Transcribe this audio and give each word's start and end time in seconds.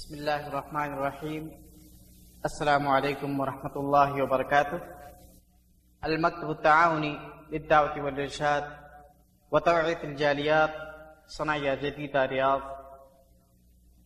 بسم 0.00 0.14
الله 0.14 0.46
الرحمن 0.46 0.92
الرحيم 0.92 1.50
السلام 2.44 2.88
عليكم 2.88 3.40
ورحمة 3.40 3.74
الله 3.76 4.22
وبركاته 4.22 4.80
المكتب 6.02 6.50
التعاوني 6.50 7.18
للدعوة 7.52 8.04
والإرشاد 8.04 8.64
وتوعية 9.50 10.02
الجاليات 10.04 10.70
صناعية 11.26 11.74
جديدة 11.74 12.24
رياض 12.26 12.60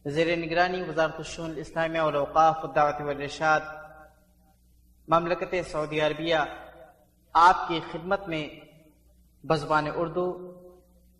زیر 0.04 0.36
نگرانی 0.36 0.82
وزارت 0.82 1.14
الشؤون 1.18 1.50
الاسلامیہ 1.50 2.00
والاوقاف 2.00 2.56
والدعوت 2.64 3.00
والارشاد۔ 3.00 3.60
مملکت 5.08 5.54
سعودی 5.70 6.00
عربیہ 6.00 6.36
آپ 7.34 7.68
کی 7.68 7.80
خدمت 7.92 8.28
میں 8.28 8.48
بزبان 9.44 9.86
اردو 9.94 10.26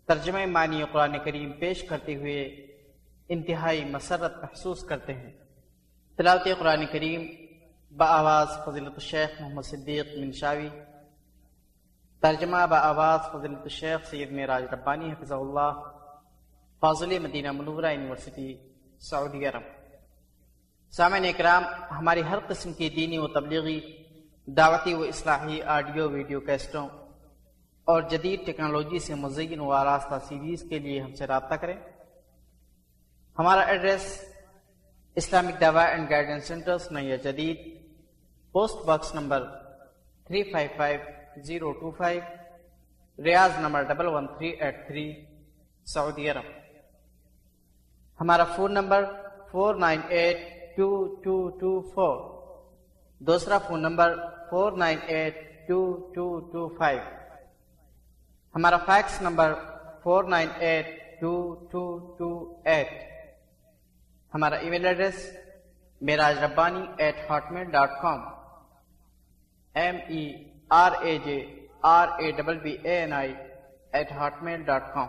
ترجمہ 0.05 0.45
معنی 0.45 0.83
قرآن 0.91 1.19
کریم 1.25 1.51
پیش 1.59 1.83
کرتے 1.83 2.15
ہوئے 2.15 2.65
انتہائی 3.29 3.85
مسرت 3.85 4.37
محسوس 4.37 4.83
کرتے 4.83 5.13
ہیں۔ 5.13 5.31
تلاوت 6.15 6.47
قرآن 6.59 6.85
کریم 6.91 7.21
بآواز 7.97 8.47
فضیلت 8.65 8.93
الشیخ 8.93 9.41
محمد 9.41 9.61
صدیق 9.61 10.05
منشاوی 10.19 10.69
ترجمہ 12.19 12.57
بآواز 12.69 13.19
فضیلت 13.31 13.61
الشیخ 13.61 14.09
سید 14.09 14.31
معراج 14.31 14.63
ربانی 14.71 15.11
حفظ 15.11 15.31
اللہ، 15.31 15.71
فاضل 16.79 17.19
مدینہ 17.19 17.51
منورہ 17.51 17.85
یونیورسٹی، 17.85 18.57
سعودی 18.99 19.45
عرب۔ 19.45 19.61
سامعین 20.91 21.25
اکرام، 21.25 21.63
ہماری 21.91 22.21
ہر 22.21 22.37
قسم 22.47 22.73
کی 22.73 22.89
دینی 22.89 23.17
و 23.17 23.27
تبلیغی، 23.27 23.79
دعوتی 24.45 24.93
و 24.93 25.01
اصلاحی 25.01 25.61
آڈیو، 25.61 26.09
ویڈیو 26.09 26.39
کیسٹوں 26.39 26.87
اور 27.83 28.01
جدید 28.01 28.45
ٹیکنالوجی 28.45 28.99
سے 28.99 29.15
مزین 29.15 29.59
و 29.59 29.71
آراستہ 29.71 30.15
سیریز 30.27 30.63
کے 30.69 30.79
لیے 30.79 31.01
ہم 31.01 31.13
سے 31.13 31.27
رابطہ 31.27 31.55
کریں۔ 31.55 31.75
ہمارا 33.39 33.61
ایڈریس 33.61 34.05
اسلامک 35.15 35.55
دعوا 35.61 35.83
اینڈ 35.83 36.09
گائیڈنس 36.09 36.43
سینٹر 36.47 36.77
نیا 36.91 37.15
جدید، 37.15 37.57
post 38.53 38.77
box 38.85 39.09
number 39.15 39.41
355-025 40.27 42.23
Riyadh 43.19 43.51
number 43.59 43.81
double 43.89 44.07
one 44.07 44.25
three 44.27 44.49
eight 44.49 44.75
three, 44.87 45.05
سعودی 45.93 46.25
عرب۔ 46.29 46.47
ہمارا 48.19 48.45
phone 48.55 48.69
number 48.73 49.01
four 49.51 49.71
nine 49.75 50.01
eight 50.09 50.37
two 50.77 50.89
two 51.23 51.35
two 51.49 51.71
four. 51.93 52.15
دوسرا 53.21 53.57
phone 53.57 53.79
number 53.81 54.09
four 54.49 54.69
nine 54.71 54.99
eight 55.07 55.35
two 55.67 55.79
two 56.13 56.25
two 56.51 56.61
five. 56.77 57.01
ہمارا 58.55 58.77
fax 58.77 59.13
number 59.21 59.49
four 60.03 60.23
nine 60.23 60.49
eight 60.59 60.87
two 61.21 61.33
two 61.71 61.83
two 62.17 62.29
eight. 62.65 63.14
ہمارا 64.35 64.55
email 64.69 64.85
address 64.85 65.19
Meraj 66.01 66.37
Rabbani 66.39 66.81
at 66.97 67.19
Hotmail 67.51 67.69
dot 67.71 67.91
com 68.01 68.23
M 69.75 69.95
E 70.07 70.23
R 70.71 70.91
A 71.01 71.17
J 71.25 71.37
R 71.89 72.07
A 72.19 72.31
double 72.37 72.57
B 72.59 72.73
A 72.83 72.95
N 72.95 73.13
I 73.13 73.33
at 73.93 74.11
Hotmail 74.43 74.63
dot 74.63 74.93
com 74.93 75.07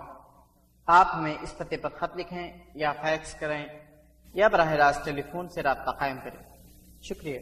آپ 0.89 1.15
ہمیں 1.15 1.35
اس 1.35 1.57
پتے 1.59 1.77
پر 1.77 1.97
خط 1.97 2.17
لکھیں 2.17 2.47
یا 2.75 2.93
fax 3.01 3.35
کریں 3.41 3.65
یا 4.35 4.49
براہ 4.49 4.71
راست 4.75 5.05
ٹیلی 5.05 5.23
فون 5.33 5.49
سے 5.49 5.63
رابطہ 5.63 5.97
قائم 5.99 6.19
کریں 6.25 6.39
شکریہ 7.03 7.39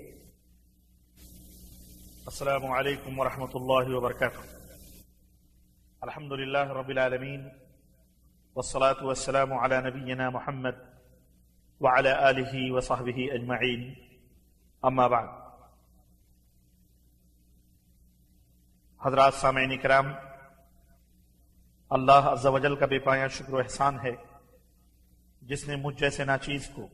السلام 2.26 2.70
علیکم 2.72 3.20
ورحمۃ 3.20 3.60
اللہ 3.60 3.94
وبرکاتہ 3.96 4.46
الحمد 6.02 6.32
لله 6.34 6.66
رب 6.72 6.90
العالمين 6.90 7.46
والصلاة 8.56 9.04
والسلام 9.04 9.52
على 9.54 9.80
نبينا 9.82 10.30
محمد 10.30 10.82
وعلى 11.84 12.10
آله 12.10 12.76
وصحبه 12.76 13.18
أجمعين. 13.34 13.92
أما 14.82 15.06
بعد. 15.06 15.26
حضرات 19.06 19.34
سامعین 19.34 19.78
کرام، 19.78 20.04
اللہ 21.90 22.12
عز 22.12 22.46
و 22.46 22.58
جل 22.58 22.76
کا 22.76 22.86
بے 22.86 22.98
پایا 22.98 23.28
شکر 23.28 23.54
و 23.54 23.58
احسان 23.58 23.98
ہے 24.04 24.12
جس 25.42 25.68
نے 25.68 25.76
مجھ 25.76 26.00
جیسے 26.00 26.24
ناچیز 26.24 26.70
کو 26.74 26.88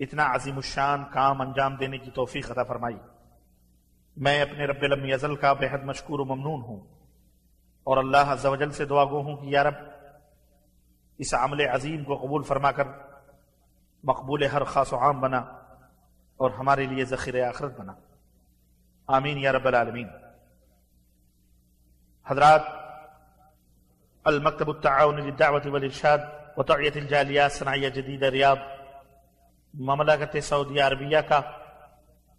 اتنا 0.00 0.34
عظیم 0.34 0.56
الشان 0.56 1.04
کام 1.12 1.40
انجام 1.40 1.76
دینے 1.76 1.98
کی 1.98 2.10
توفیق 2.10 2.50
عطا 2.50 2.62
فرمائی۔ 2.62 2.96
میں 4.16 4.42
اپنے 4.42 4.64
رب 4.64 4.82
لم 4.82 5.14
ازل 5.14 5.36
کا 5.36 5.52
بے 5.52 5.66
حد 5.72 5.84
مشکور 5.84 6.18
و 6.18 6.24
ممنون 6.24 6.60
ہوں 6.60 6.80
اور 7.84 7.96
اللہ 7.96 8.16
عز 8.16 8.46
و 8.46 8.56
جل 8.56 8.70
سے 8.70 8.84
دعا 8.84 9.04
گو 9.04 9.22
ہوں 9.22 9.36
کہ 9.36 9.46
یا 9.46 9.64
رب، 9.64 9.74
اس 11.18 11.34
عمل 11.34 11.60
عظیم 11.60 12.04
کو 12.04 12.16
قبول 12.16 12.42
فرما 12.42 12.72
کر 12.72 13.09
مقبول 14.04 14.44
ہر 14.44 14.64
خاص 14.64 14.92
و 14.92 14.98
عام 14.98 15.20
بنا 15.20 15.38
اور 16.36 16.50
ہمارے 16.50 16.86
لیے 16.86 17.04
ذخیر 17.04 17.48
آخرت 17.48 17.80
بنا۔ 17.80 17.92
آمین 19.06 19.38
یا 19.38 19.52
رب 19.52 19.66
العالمین۔ 19.66 20.08
حضرات، 22.26 22.62
المکتب 24.24 24.68
التعاون 24.68 25.20
للدعوت 25.20 25.66
والارشاد 25.66 26.18
وتعیت 26.56 26.96
الجالیات 26.96 27.52
صنعیہ 27.52 27.88
جدید 27.88 28.22
ریاض، 28.22 28.56
مملکت 29.74 30.36
سعودی 30.42 30.80
عربیہ 30.80 31.18
کا 31.18 31.40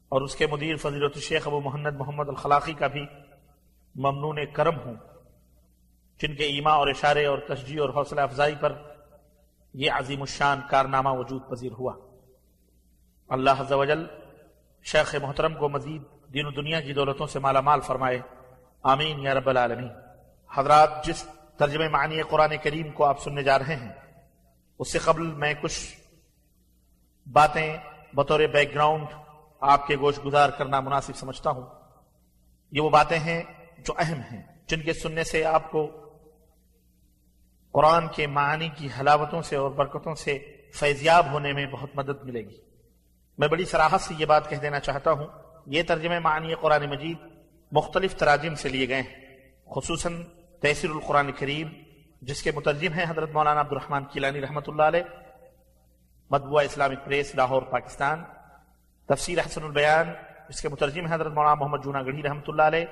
اور 0.10 0.22
اس 0.22 0.36
کے 0.36 0.48
مدیر 0.48 0.76
فضیلت 0.76 1.12
الشیخ 1.16 1.48
ابو 1.48 1.62
محمد 1.62 1.96
محمد 1.96 2.30
الخلاقی 2.30 2.74
کا 2.74 2.88
بھی 2.88 3.06
ممنون 3.96 4.46
کرم 4.54 4.80
ہوں، 4.80 4.96
جن 6.20 6.36
کے 6.36 6.44
ایما 6.44 6.72
اور 6.72 6.88
اشارے 6.88 7.26
اور 7.26 7.38
تشجیع 7.38 7.82
اور 7.82 7.90
حوصلہ 7.90 8.22
افزائی 8.22 8.56
پر 8.60 8.91
یہ 9.74 9.92
عظیم 9.92 10.22
الشان 10.22 10.59
کارنامہ 10.70 11.09
وجود 11.09 11.42
پذیر 11.50 11.72
ہوا۔ 11.72 11.94
اللہ 13.30 13.50
عز 13.50 13.72
و 13.72 13.86
جل 13.86 14.06
شیخ 14.84 15.16
محترم 15.16 15.54
کو 15.54 15.70
مزید 15.70 16.02
دین 16.34 16.46
و 16.46 16.52
دنیا 16.52 16.82
کی 16.82 16.94
دولتوں 16.94 17.28
سے 17.28 17.40
مالا 17.40 17.62
مال 17.62 17.82
فرمائے۔ 17.82 18.20
آمین 18.84 19.20
یا 19.20 19.34
رب 19.34 19.50
العالمین۔ 19.50 19.90
حضرات، 20.54 21.06
جس 21.06 21.28
ترجمہ 21.58 21.90
معنی 21.90 22.22
قرآن 22.22 22.54
کریم 22.64 22.92
کو 22.92 23.06
آپ 23.06 23.20
سننے 23.20 23.44
جا 23.44 23.59
رہے 23.59 23.76
ہیں، 23.76 23.92
اس 24.80 24.92
سے 24.92 25.00
قبل 25.00 25.28
میں 25.28 25.54
کچھ 25.62 25.96
باتیں 27.32 27.78
بطور 28.14 28.40
بیک 28.40 28.76
گراؤنڈ 28.76 29.06
آپ 29.59 29.88
کے 29.88 29.98
گوش 29.98 30.20
گزار 30.26 30.50
کرنا 30.50 30.80
مناسب 30.80 31.16
سمجھتا 31.16 31.50
ہوں۔ 31.50 31.66
یہ 32.72 32.82
وہ 32.82 32.90
باتیں 32.90 33.20
ہیں 33.20 33.44
جو 33.78 33.94
اہم 33.98 34.20
ہیں، 34.32 34.44
جن 34.68 34.82
کے 34.82 34.94
سننے 34.94 35.24
سے 35.24 35.46
آپ 35.46 35.72
کو 35.72 36.01
قرآن 37.72 38.08
کے 38.08 38.28
معنی 38.28 38.70
کی 38.70 38.88
حلاوتوں 39.00 39.42
سے 39.42 39.56
اور 39.56 39.72
برکتوں 39.72 40.16
سے 40.16 40.38
فیضیاب 40.74 41.32
ہونے 41.32 41.54
میں 41.54 41.66
بہت 41.66 41.96
مدد 41.96 42.24
ملے 42.24 42.42
گی۔ 42.42 42.58
میں 43.38 43.48
بڑی 43.48 43.66
سراحت 43.66 44.02
سے 44.02 44.14
یہ 44.18 44.26
بات 44.26 44.50
کہہ 44.50 44.58
دینا 44.58 44.80
چاہتا 44.80 45.12
ہوں۔ 45.12 45.28
یہ 45.66 45.84
ترجمہ 45.84 46.20
معنی 46.20 46.56
قرآن 46.62 46.90
مجید 46.90 47.18
مختلف 47.72 48.16
تراجم 48.16 48.56
سے 48.56 48.70
لیے 48.70 48.88
گئے 48.90 49.02
ہیں، 49.02 49.14
خصوصاً 49.68 50.22
تحصیر 50.62 50.90
القرآن 50.90 51.32
کریم، 51.32 51.68
جس 52.22 52.42
کے 52.44 52.52
مترجم 52.52 52.94
ہیں 52.94 53.06
حضرت 53.09 53.30
مولانا 53.30 53.62
عبد 53.62 53.72
الرحمن 53.72 54.03
کیلانی 54.06 54.42
رحمۃ 54.42 54.68
اللہ 54.68 54.84
علیہ، 54.84 55.03
مطبوعہ 56.32 56.64
اسلامک 56.64 57.06
پریس، 57.06 57.36
لاہور، 57.36 57.62
پاکستان، 57.62 58.24
تفسیر 59.09 59.40
حسن 59.40 59.64
البیان 59.64 60.12
جس 60.50 60.62
کے 60.62 60.70
مترجم 60.70 61.06
ہیں 61.06 61.16
حضرت 61.16 61.34
مولانا 61.34 61.56
محمد 61.56 61.84
جونا 61.84 62.02
گڑھی 62.02 62.24
رحمۃ 62.24 62.48
اللہ 62.48 62.62
علیہ، 62.62 62.86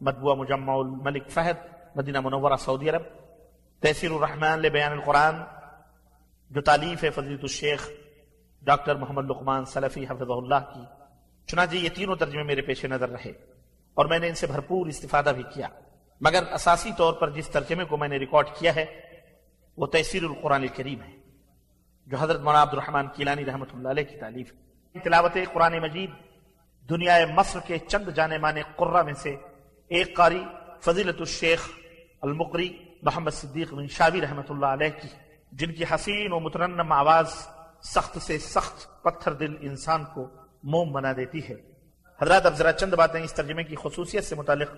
مطبوعہ 0.00 0.34
مجمع 0.34 0.74
الملک 0.74 1.30
فہد، 1.30 1.56
مدینہ 1.94 2.20
منورہ، 2.20 2.56
سعودی 2.56 2.90
عرب 2.90 3.02
تحصیر 3.84 4.10
الرحمن 4.10 4.60
لبیان 4.60 4.92
القرآن، 4.92 5.34
جو 6.50 6.60
تعلیف 6.60 7.02
ہے 7.04 7.08
فضیلت 7.10 7.42
الشیخ 7.42 7.88
ڈاکٹر 8.62 8.94
محمد 8.96 9.30
لقمان 9.30 9.64
سلفی 9.64 10.04
حفظ 10.10 10.30
اللہ 10.30 10.62
کی۔ 10.72 10.84
چنانچہ 11.48 11.74
یہ 11.74 11.88
تینوں 11.94 12.16
ترجمے 12.16 12.42
میرے 12.42 12.62
پیش 12.62 12.84
نظر 12.84 13.08
رہے 13.08 13.32
اور 13.96 14.06
میں 14.06 14.18
نے 14.18 14.28
ان 14.28 14.34
سے 14.34 14.46
بھرپور 14.46 14.86
استفادہ 14.86 15.32
بھی 15.36 15.42
کیا۔ 15.54 15.68
مگر 16.20 16.42
اساسی 16.52 16.92
طور 16.96 17.12
پر 17.20 17.30
جس 17.30 17.48
ترجمے 17.48 17.84
کو 17.84 17.96
میں 17.96 18.08
نے 18.08 18.18
ریکارڈ 18.18 18.48
کیا 18.58 18.74
ہے، 18.74 18.84
وہ 19.78 19.86
تحصیر 19.86 20.22
القرآن 20.24 20.62
الکریم 20.62 21.02
ہے، 21.02 21.12
جو 22.06 22.16
حضرت 22.20 22.40
مولانا 22.40 22.62
عبد 22.62 22.74
الرحمن 22.74 23.06
کیلانی 23.16 23.44
رحمۃ 23.44 23.74
اللہ 23.74 23.88
علیہ 23.88 24.04
کی 24.04 24.16
تعلیف 24.20 24.52
ہے۔ 24.52 25.00
تلاوت 25.00 25.36
قرآن 25.52 25.78
مجید 25.82 26.10
دنیا 26.88 27.18
مصر 27.34 27.60
کے 27.66 27.78
چند 27.88 28.08
جانے 28.16 28.38
مانے 28.38 28.62
قرہ 28.76 29.02
میں 29.02 29.14
سے 29.22 29.36
ایک 29.90 30.16
قاری 30.16 30.42
فضیلت 30.80 31.20
الشیخ 31.20 31.68
المقری 32.22 32.68
محمد 33.04 33.30
صدیق 33.30 33.72
بن 33.74 33.86
شاوی 33.86 34.20
رحمۃ 34.20 34.48
اللہ 34.48 34.66
علیہ 34.66 34.88
کی، 35.02 35.08
جن 35.52 35.72
کی 35.72 35.84
حسین 35.84 36.32
و 36.32 36.40
مترنم 36.40 36.92
آواز 36.92 37.34
سخت 37.82 38.18
سے 38.22 38.38
سخت 38.38 39.02
پتھر 39.02 39.32
دل 39.32 39.54
انسان 39.60 40.04
کو 40.04 40.28
موم 40.62 40.92
بنا 40.92 41.12
دیتی 41.12 41.48
ہے۔ 41.48 41.54
حضرات، 42.20 42.46
اب 42.46 42.54
ذرا 42.54 42.72
چند 42.72 42.94
باتیں 42.94 43.22
اس 43.22 43.32
ترجمے 43.32 43.64
کی 43.64 43.76
خصوصیت 43.82 44.24
سے 44.24 44.34
متعلق 44.34 44.70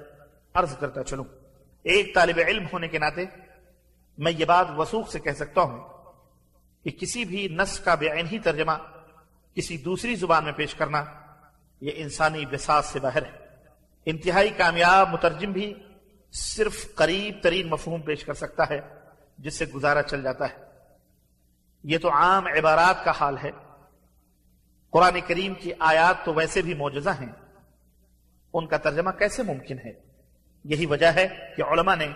عرض 0.55 0.77
کرتا 0.77 1.05
چلوں۔ 1.05 1.25
ایک 1.83 2.15
طالب 2.15 2.41
علم 2.47 2.67
ہونے 2.73 2.89
کے 2.89 2.99
ناطے 2.99 3.25
میں 4.19 4.33
یہ 4.33 4.45
بات 4.45 4.67
وسوخ 4.77 5.11
سے 5.11 5.19
کہہ 5.19 5.33
سکتا 5.33 5.61
ہوں 5.61 5.79
کہ 6.85 6.91
کسی 6.91 7.25
بھی 7.25 7.49
نس 7.49 7.79
کا 7.81 7.95
بے 7.95 8.11
عین 8.11 8.27
ہی 8.33 8.39
ترجمہ 8.39 8.73
کسی 9.55 9.77
دوسری 9.77 10.15
زبان 10.15 10.45
میں 10.45 10.53
پیش 10.53 10.75
کرنا 10.75 11.05
یہ 11.81 11.93
انسانی 11.95 12.47
بساس 12.47 12.87
سے 12.87 13.01
باہر 13.01 13.23
ہے۔ 13.23 13.31
انتہائی 14.07 14.51
کامیاب 14.57 15.09
مترجم 15.13 15.53
بھی 15.53 15.75
صرف 16.33 16.95
قریب 16.95 17.43
ترین 17.43 17.69
مفہوم 17.69 18.03
پیش 18.03 18.25
کر 18.25 18.35
سکتا 18.35 18.63
ہے، 18.71 18.81
جس 19.39 19.55
سے 19.55 19.67
گزارا 19.67 20.03
چل 20.03 20.23
جاتا 20.23 20.45
ہے۔ 20.45 20.57
یہ 21.85 21.99
تو 21.99 22.11
عام 22.13 22.47
عبارات 22.47 23.05
کا 23.05 23.13
حال 23.21 23.37
ہے۔ 23.45 23.51
قرآن 24.91 25.21
کریم 25.27 25.55
کی 25.55 25.73
آیات 25.79 26.25
تو 26.25 26.35
ویسے 26.35 26.63
بھی 26.63 26.75
معجزہ 26.75 27.11
ہیں۔ 27.11 27.33
ان 28.55 28.67
کا 28.67 28.77
ترجمہ 28.77 29.11
کیسے 29.11 29.43
ممکن 29.43 29.79
ہے؟ 29.79 29.93
یہی 30.65 30.87
وجہ 30.87 31.07
ہے 31.07 31.53
کہ 31.57 31.63
علماء 31.63 31.95
نے 31.95 32.09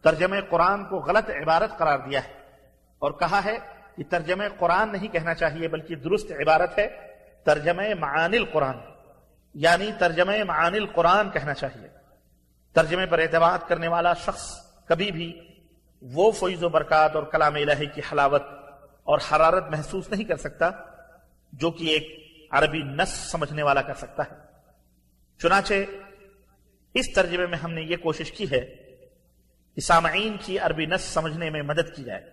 ترجمہ 0.00 0.36
قرآن 0.50 0.84
کو 0.84 0.96
غلط 0.96 1.30
عبارت 1.30 1.78
قرار 1.78 1.98
دیا 1.98 2.24
ہے 2.24 2.32
اور 2.98 3.12
کہا 3.12 3.40
ہے 3.44 3.58
کہ 3.96 4.04
ترجمہ 4.10 4.44
قرآن 4.58 4.92
نہیں 4.92 5.08
کہنا 5.08 5.34
چاہیے، 5.34 5.68
بلکہ 5.68 5.94
درست 5.94 6.32
عبارت 6.32 6.78
ہے، 6.78 7.16
ترجمہ 7.44 7.82
معانی 8.00 8.36
القرآن 8.36 8.76
یعنی 9.54 9.90
ترجمہ 9.98 10.32
معانی 10.46 10.78
القرآن 10.78 11.30
کہنا 11.30 11.54
چاہیے۔ 11.54 12.03
ترجمے 12.74 13.06
پر 13.06 13.18
اعتماد 13.18 13.58
کرنے 13.68 13.88
والا 13.88 14.14
شخص 14.14 14.64
کبھی 14.84 15.12
بھی 15.12 15.40
وہ 16.02 16.30
فیض 16.30 16.62
و 16.62 16.68
برکات 16.68 17.16
اور 17.16 17.22
کلام 17.22 17.54
الہی 17.54 17.86
کی 17.86 18.00
حلاوت 18.12 18.42
اور 19.02 19.18
حرارت 19.32 19.70
محسوس 19.70 20.10
نہیں 20.10 20.24
کر 20.24 20.36
سکتا 20.36 20.70
جو 21.52 21.70
کہ 21.70 21.84
ایک 21.84 22.24
عربی 22.50 22.78
نس 22.78 23.08
سمجھنے 23.08 23.62
والا 23.62 23.82
کر 23.82 23.94
سکتا 23.94 24.22
ہے۔ 24.22 24.36
چنانچہ 25.38 25.74
اس 26.94 27.12
ترجمے 27.14 27.46
میں 27.46 27.58
ہم 27.58 27.72
نے 27.72 27.82
یہ 27.82 27.96
کوشش 27.96 28.32
کی 28.32 28.50
ہے 28.50 28.60
کہ 29.74 29.80
سامعین 29.80 30.36
کی 30.40 30.58
عربی 30.58 30.86
نس 30.86 31.00
سمجھنے 31.00 31.50
میں 31.50 31.62
مدد 31.62 31.96
کی 31.96 32.04
جائے۔ 32.04 32.30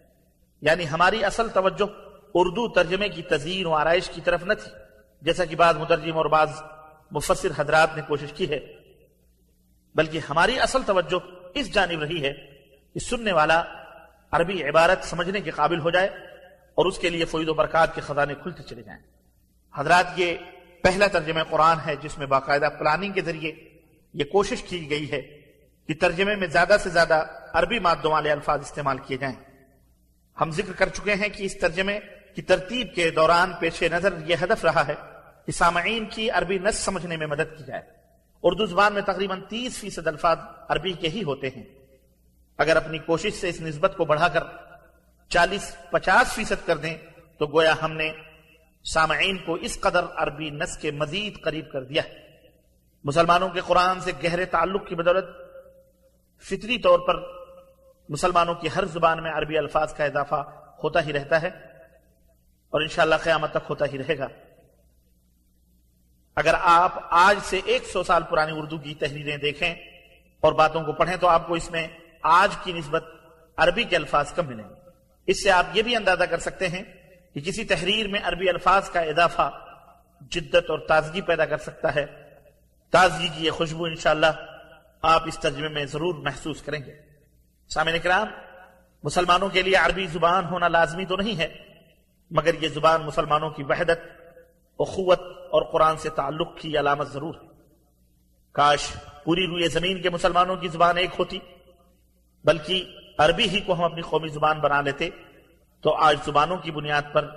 یعنی 0.61 0.89
ہماری 0.89 1.25
اصل 1.25 1.49
توجہ 1.49 1.85
اردو 2.33 2.67
ترجمے 2.67 3.09
کی 3.09 3.21
تزئین 3.21 3.65
و 3.65 3.73
آرائش 3.73 4.09
کی 4.09 4.21
طرف 4.21 4.43
نہ 4.43 4.53
تھی، 4.53 4.71
جیسا 5.21 5.45
کہ 5.45 5.55
بعض 5.55 5.77
مترجم 5.77 6.17
اور 6.17 6.25
بعض 6.25 6.49
مفسر 7.11 7.49
حضرات 7.57 7.89
نے 7.95 8.01
کوشش 8.07 8.33
کی 8.33 8.49
ہے۔ 8.49 8.80
بلکہ 9.95 10.19
ہماری 10.29 10.59
اصل 10.59 10.83
توجہ 10.85 11.19
اس 11.53 11.73
جانب 11.73 12.01
رہی 12.01 12.23
ہے 12.23 12.33
کہ 12.93 12.99
سننے 12.99 13.31
والا 13.31 13.63
عربی 14.31 14.63
عبارت 14.63 15.03
سمجھنے 15.03 15.41
کے 15.41 15.51
قابل 15.51 15.79
ہو 15.79 15.89
جائے 15.89 16.07
اور 16.75 16.85
اس 16.85 16.99
کے 16.99 17.09
لیے 17.09 17.25
فوید 17.25 17.49
و 17.49 17.53
برکات 17.53 17.95
کے 17.95 18.01
خزانے 18.01 18.33
کھلتے 18.41 18.63
چلے 18.63 18.83
جائیں۔ 18.83 19.01
حضرات، 19.75 20.05
یہ 20.15 20.37
پہلا 20.83 21.07
ترجمہ 21.07 21.39
قرآن 21.49 21.77
ہے 21.85 21.95
جس 21.95 22.17
میں 22.17 22.27
باقاعدہ 22.27 22.69
پلاننگ 22.79 23.13
کے 23.13 23.21
ذریعے 23.21 23.51
یہ 24.13 24.23
کوشش 24.23 24.63
کی 24.63 24.89
گئی 24.89 25.11
ہے 25.11 25.21
کہ 25.87 25.93
ترجمے 25.99 26.35
میں 26.35 26.47
زیادہ 26.47 26.75
سے 26.79 26.89
زیادہ 26.89 27.23
عربی 27.53 27.79
مادوں 27.79 28.11
والے 28.11 28.31
الفاظ 28.31 28.61
استعمال 28.61 28.97
کیے 28.97 29.17
جائیں۔ 29.17 29.35
ہم 30.41 30.51
ذکر 30.51 30.73
کر 30.73 30.89
چکے 30.89 31.15
ہیں 31.15 31.29
کہ 31.29 31.43
اس 31.43 31.59
ترجمے 31.59 31.99
کی 32.35 32.41
ترتیب 32.41 32.87
کے 32.95 33.11
دوران 33.11 33.53
پیش 33.59 33.83
نظر 33.83 34.13
یہ 34.25 34.35
ہدف 34.41 34.65
رہا 34.65 34.87
ہے 34.87 34.95
کہ 35.45 35.51
سامعین 35.51 36.05
کی 36.05 36.29
عربی 36.29 36.57
نس 36.57 36.75
سمجھنے 36.75 37.17
میں 37.17 37.27
مدد 37.27 37.57
کی 37.57 37.63
جائے۔ 37.63 38.00
اردو 38.43 38.65
زبان 38.65 38.93
میں 38.93 39.01
تقریباً 39.01 39.41
تیس 39.41 39.77
فیصد 39.79 40.07
الفاظ 40.07 40.37
عربی 40.67 40.93
کے 40.93 41.09
ہی 41.09 41.23
ہوتے 41.23 41.49
ہیں۔ 41.49 41.63
اگر 42.57 42.75
اپنی 42.75 42.97
کوشش 42.97 43.33
سے 43.33 43.49
اس 43.49 43.61
نسبت 43.61 43.93
کو 43.97 44.05
بڑھا 44.05 44.27
کر 44.27 44.43
چالیس، 45.29 45.75
پچاس 45.91 46.33
فیصد 46.33 46.65
کر 46.65 46.77
دیں، 46.77 46.97
تو 47.37 47.45
گویا 47.45 47.73
ہم 47.81 47.91
نے 47.91 48.11
سامعین 48.83 49.37
کو 49.37 49.53
اس 49.53 49.79
قدر 49.79 50.05
عربی 50.15 50.49
نس 50.49 50.77
کے 50.77 50.91
مزید 50.91 51.41
قریب 51.43 51.71
کر 51.71 51.83
دیا 51.83 52.01
مسلمانوں 53.03 53.49
کے 53.49 53.61
قرآن 53.67 53.99
سے 53.99 54.11
گہرے 54.23 54.45
تعلق 54.45 54.87
کی 54.87 54.95
بدولت 54.95 55.25
فطری 56.43 56.77
طور 56.77 56.99
پر 56.99 57.15
مسلمانوں 58.09 58.55
کی 58.55 58.69
ہر 58.75 58.85
زبان 58.85 59.23
میں 59.23 59.31
عربی 59.31 59.57
الفاظ 59.57 59.93
کا 59.93 60.03
اضافہ 60.03 60.43
ہوتا 60.83 61.05
ہی 61.05 61.13
رہتا 61.13 61.41
ہے 61.41 61.47
اور 62.73 62.81
انشاءاللہ 62.81 63.15
قیامت 63.23 63.51
تک 63.51 63.69
ہوتا 63.69 63.85
ہی 63.85 63.97
رہے 63.97 64.17
گا۔ 64.17 64.27
اگر 66.41 66.55
آپ 66.61 66.99
آج 67.09 67.39
سے 67.43 67.59
ایک 67.65 67.87
سو 67.87 68.03
سال 68.03 68.23
پرانی 68.23 68.51
اردو 68.57 68.77
کی 68.77 68.93
تحریریں 68.93 69.37
دیکھیں 69.37 69.73
اور 70.43 70.53
باتوں 70.53 70.83
کو 70.83 70.93
پڑھیں 70.93 71.17
تو 71.17 71.27
آپ 71.27 71.47
کو 71.47 71.53
اس 71.53 71.71
میں 71.71 71.87
آج 72.21 72.55
کی 72.63 72.73
نسبت 72.73 73.03
عربی 73.57 73.83
کے 73.83 73.95
الفاظ 73.95 74.33
کم 74.33 74.47
ملیں 74.47 74.63
اس 75.27 75.43
سے 75.43 75.51
آپ 75.51 75.65
یہ 75.73 75.81
بھی 75.81 75.95
اندازہ 75.95 76.23
کر 76.23 76.39
سکتے 76.39 76.67
ہیں 76.67 76.83
کہ 77.33 77.41
کسی 77.41 77.65
تحریر 77.65 78.07
میں 78.07 78.19
عربی 78.23 78.49
الفاظ 78.49 78.89
کا 78.89 78.99
اضافہ 78.99 79.49
جدت 80.31 80.69
اور 80.69 80.79
تازگی 80.79 81.21
پیدا 81.21 81.45
کر 81.45 81.57
سکتا 81.57 81.95
ہے۔ 81.95 82.05
تازگی 82.93 83.27
کی 83.27 83.45
یہ 83.45 83.51
خوشبو 83.51 83.85
انشاءاللہ 83.85 84.31
آپ 85.01 85.27
اس 85.27 85.39
ترجمے 85.39 85.67
میں 85.67 85.85
ضرور 85.85 86.15
محسوس 86.15 86.61
کریں 86.61 86.79
گے۔ 86.85 86.93
سامع 87.69 87.91
کرام 88.03 88.27
مسلمانوں 89.03 89.49
کے 89.49 89.61
لیے 89.61 89.75
عربی 89.75 90.07
زبان 90.07 90.45
ہونا 90.45 90.67
لازمی 90.67 91.05
تو 91.05 91.15
نہیں 91.15 91.37
ہے، 91.37 91.47
مگر 92.31 92.53
یہ 92.61 92.67
زبان 92.67 93.01
مسلمانوں 93.01 93.49
کی 93.49 93.63
وحدت 93.63 94.20
اخوت 94.81 95.19
اور 95.21 95.61
قرآن 95.71 95.97
سے 95.97 96.09
تعلق 96.09 96.57
کی 96.57 96.79
علامت 96.79 97.07
ضرور 97.07 97.35
ہے۔ 97.35 97.47
کاش 98.51 98.93
پوری 99.23 99.47
روئے 99.47 99.67
زمین 99.67 100.01
کے 100.01 100.09
مسلمانوں 100.09 100.55
کی 100.55 100.67
زبان 100.67 100.97
ایک 100.97 101.09
ہوتی، 101.19 101.39
بلکہ 102.43 102.85
عربی 103.17 103.49
ہی 103.49 103.59
کو 103.59 103.73
ہم 103.73 103.83
اپنی 103.83 104.01
قومی 104.01 104.27
زبان 104.27 104.59
بنا 104.59 104.81
لیتے، 104.81 105.09
تو 105.81 105.93
آج 105.93 106.17
زبانوں 106.25 106.57
کی 106.57 106.71
بنیاد 106.71 107.01
پر 107.13 107.29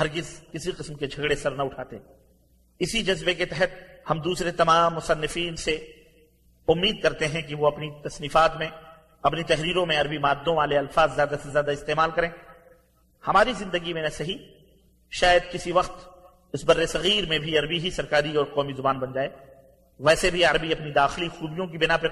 ہرگز 0.00 0.40
کسی 0.52 0.70
قسم 0.70 0.94
کے 0.94 1.06
جھگڑے 1.06 1.34
سر 1.34 1.50
نہ 1.50 1.62
اٹھاتے۔ 1.62 1.96
اسی 2.78 3.02
جذبے 3.02 3.34
کے 3.34 3.44
تحت 3.44 3.70
ہم 4.10 4.20
دوسرے 4.20 4.50
تمام 4.50 4.94
مصنفین 4.94 5.56
سے 5.56 5.74
امید 6.68 7.02
کرتے 7.02 7.28
ہیں 7.28 7.42
کہ 7.42 7.54
وہ 7.54 7.66
اپنی 7.66 7.90
تصنیفات 8.04 8.56
میں، 8.56 8.68
اپنی 9.22 9.42
تحریروں 9.42 9.86
میں 9.86 10.00
عربی 10.00 10.18
مادوں 10.18 10.56
والے 10.56 10.78
الفاظ 10.78 11.14
زیادہ 11.14 11.34
سے 11.42 11.50
زیادہ 11.50 11.70
استعمال 11.70 12.10
کریں۔ 12.10 12.30
ہماری 13.28 13.52
زندگی 13.52 13.92
میں 13.92 14.02
نہ 14.02 14.08
صحیح، 14.08 14.38
شاید 15.10 15.42
کسی 15.52 15.72
وقت 15.72 16.19
اس 16.54 16.64
بر 16.64 16.84
صغیر 16.86 17.26
میں 17.28 17.38
بھی 17.38 17.56
عربی 17.58 17.78
ہی 17.78 17.90
سرکاری 17.90 18.36
اور 18.36 18.46
قومی 18.54 18.72
زبان 18.72 18.98
بن 18.98 19.12
جائے، 19.12 19.28
ویسے 20.00 20.30
بھی 20.30 20.44
عربی 20.44 20.72
اپنی 20.72 20.90
داخلی 20.92 21.28
خوبیوں 21.38 21.66
کی 21.66 21.78
بنا 21.78 21.96
پر 21.96 22.08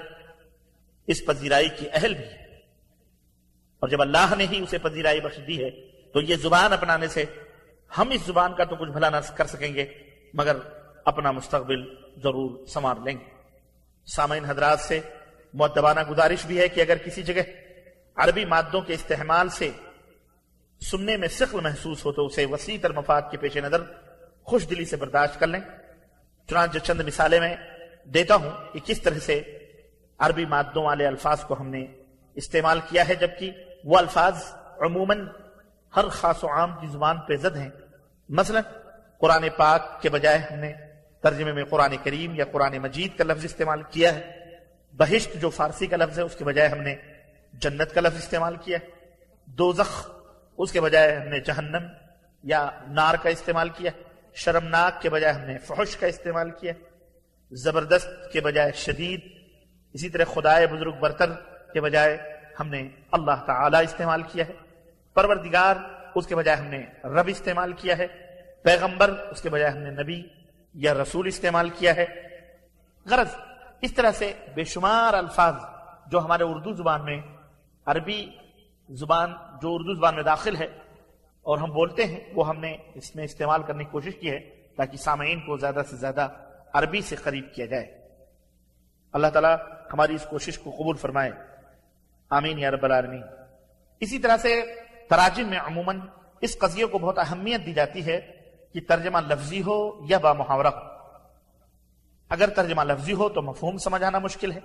اس 1.08 1.25
پذیرائی 1.26 1.69
کی 1.69 1.87
اہل 1.93 2.14
بھی 2.14 2.25
ہے 2.25 2.46
اور 3.82 3.88
جب 3.88 4.00
اللہ 4.00 4.35
نے 4.38 4.46
ہی 4.50 4.62
اسے 4.62 4.79
پذیرائی 4.79 5.20
بخش 5.20 5.38
دی 5.46 5.62
ہے، 5.64 5.70
تو 6.14 6.20
یہ 6.20 6.37
زبان 6.37 6.73
اپنانے 6.73 7.08
سے 7.08 7.25
ہم 7.90 8.11
اس 8.11 8.26
زبان 8.26 8.55
کا 8.55 8.64
تو 8.64 8.76
کچھ 8.76 8.90
بھلا 8.90 9.11
نہ 9.11 9.17
کر 9.37 9.46
سکیں 9.46 9.75
گے، 9.75 9.85
مگر 10.35 10.56
اپنا 11.05 11.31
مستقبل 11.32 11.85
ضرور 12.23 12.50
سنوار 12.67 12.96
لیں 13.05 13.14
گے۔ 13.14 13.37
سامعین 14.06 14.44
حضرات 14.44 14.81
سے 14.81 15.00
معتبانہ 15.55 16.00
گزارش 16.11 16.44
بھی 16.46 16.58
ہے 16.61 16.69
کہ 16.69 16.81
اگر 16.81 16.99
کسی 17.05 17.23
جگہ 17.23 17.43
عربی 18.17 18.44
مادوں 18.44 18.81
کے 18.81 18.94
استعمال 18.94 19.49
سے 19.49 19.70
سننے 20.82 21.17
میں 21.17 21.29
سخل 21.29 21.61
محسوس 21.61 22.05
ہو 22.05 22.12
تو 22.12 22.26
اسے 22.26 22.44
وسیع 22.46 22.76
تر 22.82 22.93
مفاد 22.93 23.23
کے 23.31 23.37
پیش 23.37 23.56
نظر 23.56 23.82
خوش 24.49 24.71
دلی 24.71 24.85
سے 24.85 24.97
برداشت 24.97 25.41
کر 25.41 25.47
لیں۔ 25.47 25.61
چنانچہ 26.49 26.79
چند 26.79 27.00
مثالیں 27.00 27.41
میں 27.41 27.56
دیتا 28.05 28.35
ہوں 28.35 28.50
کہ 28.73 28.81
کس 28.85 29.03
طرح 29.03 29.19
سے 29.19 29.59
عربی 30.19 30.45
مادوں 30.45 30.85
والے 30.85 31.06
الفاظ 31.06 31.41
کو 31.41 31.61
ہم 31.61 31.69
نے 31.69 31.87
استعمال 32.35 32.81
کیا 32.89 33.09
ہے، 33.09 33.15
جبکہ 33.15 33.50
وہ 33.85 33.99
الفاظ 33.99 34.43
عموماً 34.81 35.27
ہر 35.97 36.09
خاص 36.09 36.45
و 36.45 36.50
عام 36.50 36.73
کی 36.81 36.87
زبان 36.87 37.21
پہ 37.21 37.37
زد 37.37 37.57
ہیں۔ 37.57 37.71
مثلا 38.28 38.61
قرآن 39.21 39.45
پاک 39.57 40.02
کے 40.02 40.11
بجائے 40.11 40.38
ہم 40.38 40.59
نے 40.59 40.73
ترجمے 41.23 41.52
میں 41.52 41.64
قرآن 41.64 41.95
کریم 42.05 42.35
یا 42.35 42.45
قرآن 42.45 42.78
مجید 42.78 43.19
کا 43.19 43.25
لفظ 43.25 43.45
استعمال 43.45 43.83
کیا 43.83 44.14
ہے۔ 44.14 44.38
بہشت 44.93 45.35
جو 45.35 45.50
فارسی 45.50 45.87
کا 45.87 45.97
لفظ 45.97 46.19
ہے، 46.19 46.25
اس 46.25 46.37
کے 46.37 46.45
بجائے 46.45 46.69
ہم 46.69 46.81
نے 46.81 46.97
جنت 47.52 47.95
کا 47.95 48.00
لفظ 48.00 48.17
استعمال 48.17 48.57
کیا 48.57 48.78
ہے۔ 48.83 48.87
دوزخ، 49.47 50.11
اس 50.59 50.73
کے 50.73 50.81
بجائے 50.81 51.17
ہم 51.17 51.28
نے 51.28 51.40
جہنم 51.40 51.87
یا 52.43 52.71
نار 52.88 53.14
کا 53.23 53.28
استعمال 53.28 53.69
کیا 53.69 53.90
شرمناک 54.35 55.00
کے 55.02 55.11
بجائے 55.11 55.35
ہم 55.35 55.40
نے 55.40 55.58
فحش 55.58 55.97
کا 55.97 56.06
استعمال 56.06 56.50
کیا، 56.50 56.73
زبردست 57.52 58.32
کے 58.32 58.40
بجائے 58.40 58.73
شدید، 58.73 59.20
اسی 59.92 60.08
طرح 60.08 60.25
خدائے 60.25 60.66
بزرگ 60.66 60.99
برتر 61.00 61.32
کے 61.73 61.80
بجائے 61.80 62.16
ہم 62.61 62.68
نے 62.68 62.88
اللہ 63.12 63.44
تعالی 63.47 63.76
استعمال 63.85 64.23
کیا 64.23 64.47
ہے، 64.49 64.52
پروردگار 65.14 65.76
اس 66.14 66.26
کے 66.26 66.37
بجائے 66.37 66.56
ہم 66.56 66.66
نے 66.66 66.85
رب 67.04 67.28
استعمال 67.28 67.73
کیا 67.73 67.99
ہے، 67.99 68.06
پیغمبر 68.62 69.11
اس 69.30 69.42
کے 69.42 69.50
بجائے 69.50 69.73
ہم 69.73 69.78
نے 69.78 69.90
نبی 69.90 70.23
یا 70.75 70.94
رسول 70.94 71.26
استعمال 71.26 71.70
کیا 71.70 71.97
ہے۔ 71.97 72.06
غرض، 73.06 73.35
اس 73.80 73.92
طرح 73.94 74.12
سے 74.12 74.32
بے 74.54 74.64
شمار 74.64 75.14
الفاظ 75.14 75.54
جو 76.06 76.25
ہمارے 76.25 76.42
اردو 76.42 76.73
زبان 76.73 77.04
میں، 77.04 77.20
عربی 77.87 78.30
زبان 78.88 79.32
جو 79.62 79.75
اردو 79.75 79.94
زبان 79.94 80.14
میں 80.14 80.23
داخل 80.23 80.56
ہے 80.56 80.66
اور 81.49 81.59
ہم 81.59 81.71
بولتے 81.71 82.05
ہیں، 82.05 82.21
وہ 82.35 82.49
ہم 82.49 82.61
نے 82.61 82.76
اس 82.95 83.17
میں 83.17 83.25
استعمال 83.25 83.62
کرنے 83.62 83.85
کی 83.85 83.90
کوشش 83.90 84.14
کی 84.21 84.31
ہے 84.31 84.38
تاکہ 84.76 84.97
سامعین 84.97 85.40
کو 85.40 85.57
زیادہ 85.57 85.81
سے 85.90 85.97
زیادہ 85.97 86.28
عربی 86.73 87.00
سے 87.00 87.17
قریب 87.17 87.45
کیا 87.55 87.67
جائے۔ 87.67 88.09
اللہ 89.12 89.26
تعالیٰ 89.26 89.57
ہماری 89.93 90.14
اس 90.14 90.26
کوشش 90.31 90.59
کو 90.59 90.71
قبول 90.71 90.97
فرمائے۔ 90.97 91.31
آمین 92.31 92.59
یا 92.59 92.71
رب 92.71 92.85
العالمین۔ 92.85 93.23
اسی 94.00 94.19
طرح 94.19 94.37
سے 94.37 94.62
تراجم 95.11 95.49
میں 95.49 95.59
عموماً 95.59 96.00
اس 96.40 96.59
قضیے 96.59 96.87
کو 96.87 96.99
بہت 96.99 97.19
اہمیت 97.19 97.67
دی 97.67 97.73
جاتی 97.73 98.07
ہے 98.07 98.21
کہ 98.75 98.81
ترجمہ 98.88 99.19
لفظی 99.19 99.62
ہو 99.62 100.07
یا 100.09 100.19
با 100.19 100.33
محاورہ 100.33 100.67
ہو۔ 100.67 100.81
اگر 102.28 102.49
ترجمہ 102.49 102.83
لفظی 102.83 103.12
ہو 103.12 103.28
تو 103.28 103.43
مفہوم 103.43 103.76
سمجھ 103.76 104.02
آنا 104.02 104.19
مشکل 104.19 104.52
ہے، 104.52 104.61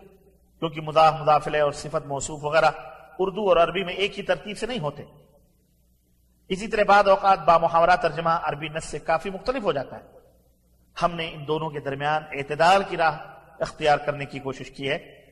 کیونکہ 0.59 0.81
مضاف 0.81 1.13
مدافلے 1.21 1.59
اور 1.59 1.71
صفت 1.71 2.05
موصوف 2.05 2.45
وغیرہ 2.45 2.71
اردو 3.19 3.49
اور 3.49 3.57
عربی 3.57 3.83
میں 3.83 3.93
ایک 3.93 4.17
ہی 4.17 4.23
ترتیب 4.23 4.57
سے 4.57 4.65
نہیں 4.65 4.79
ہوتے۔ 4.79 5.03
اسی 6.49 6.67
طرح 6.67 6.83
بعد 6.83 7.07
اوقات 7.07 7.39
با 7.39 7.57
محاورہ 7.57 7.95
ترجمہ 8.01 8.29
عربی 8.29 8.67
نس 8.67 8.85
سے 8.85 8.99
کافی 8.99 9.29
مختلف 9.29 9.63
ہو 9.63 9.71
جاتا 9.71 9.95
ہے۔ 9.95 10.01
ہم 11.01 11.15
نے 11.15 11.31
ان 11.33 11.47
دونوں 11.47 11.69
کے 11.69 11.79
درمیان 11.79 12.23
اعتدال 12.31 12.83
کی 12.89 12.97
راہ 12.97 13.17
اختیار 13.59 13.97
کرنے 13.97 14.25
کی 14.25 14.39
کوشش 14.39 14.71
کی 14.71 14.89
ہے۔ 14.89 15.25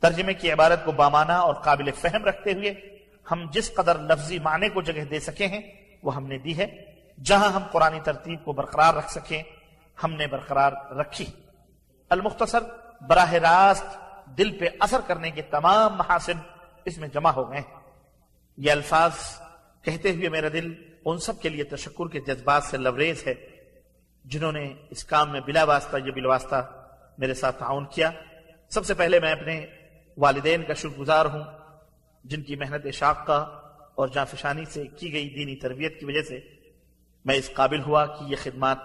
ترجمے 0.00 0.34
کی 0.34 0.52
عبارت 0.52 0.84
کو 0.84 0.92
بامانہ 0.92 1.32
اور 1.32 1.54
قابل 1.54 1.90
فہم 1.90 2.24
رکھتے 2.24 2.52
ہوئے 2.52 2.98
ہم 3.30 3.46
جس 3.52 3.74
قدر 3.74 3.98
لفظی 3.98 4.38
معنی 4.38 4.68
کو 4.68 4.82
جگہ 4.82 5.04
دے 5.04 5.20
سکے 5.20 5.46
ہیں، 5.46 5.60
وہ 6.02 6.16
ہم 6.16 6.26
نے 6.26 6.38
دی 6.38 6.58
ہے۔ 6.58 6.92
جہاں 7.22 7.48
ہم 7.48 7.62
قرآن 7.72 8.00
ترتیب 8.00 8.44
کو 8.44 8.52
برقرار 8.52 8.94
رکھ 8.94 9.10
سکیں 9.10 9.42
ہم 10.04 10.12
نے 10.12 10.26
برقرار 10.26 10.72
رکھی۔ 10.90 11.26
المختصر 12.10 12.62
براہ 13.00 13.32
راست 13.32 13.86
دل 14.38 14.58
پہ 14.58 14.64
اثر 14.80 15.00
کرنے 15.06 15.30
کے 15.30 15.42
تمام 15.42 15.96
محاسن 15.96 16.38
اس 16.84 16.98
میں 16.98 17.08
جمع 17.08 17.30
ہو 17.30 17.50
گئے۔ 17.50 17.60
ہیں 17.60 17.80
یہ 18.56 18.72
الفاظ 18.72 19.12
کہتے 19.84 20.12
ہوئے 20.12 20.28
میرا 20.28 20.48
دل 20.52 20.72
ان 21.04 21.18
سب 21.18 21.40
کے 21.40 21.48
لیے 21.48 21.64
تشکر 21.64 22.08
کے 22.08 22.20
جذبات 22.20 22.64
سے 22.64 22.76
لوریز 22.76 23.26
ہے 23.26 23.34
جنہوں 24.24 24.52
نے 24.52 24.74
اس 24.90 25.04
کام 25.04 25.32
میں 25.32 25.40
بلا 25.40 25.64
واسطہ 25.64 25.96
یا 25.96 26.12
بلا 26.14 26.28
واسطہ 26.28 26.60
میرے 27.18 27.34
ساتھ 27.34 27.58
تعاون 27.58 27.86
کیا۔ 27.86 28.10
سب 28.68 28.86
سے 28.86 28.94
پہلے 28.94 29.20
میں 29.20 29.32
اپنے 29.32 29.66
والدین 30.16 30.62
کا 30.62 30.74
شکر 30.74 30.98
گزار 30.98 31.26
ہوں، 31.26 31.42
جن 32.24 32.42
کی 32.42 32.56
محنت 32.56 32.86
شاق 32.94 33.26
کا 33.26 33.38
اور 33.94 34.08
جانفشانی 34.08 34.64
سے 34.64 34.86
کی 34.86 35.12
گئی 35.12 35.28
دینی 35.28 35.56
تربیت 35.56 35.98
کی 36.00 36.04
وجہ 36.04 36.22
سے 36.22 36.40
میں 37.24 37.34
اس 37.34 37.50
قابل 37.52 37.80
ہوا 37.82 38.06
کہ 38.06 38.24
یہ 38.24 38.36
خدمات 38.42 38.78